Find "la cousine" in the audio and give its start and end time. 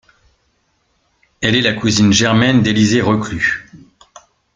1.61-2.11